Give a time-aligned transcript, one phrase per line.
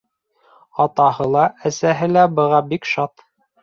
[0.85, 3.31] Атаһы ла, әсәһе лә быға бик шат.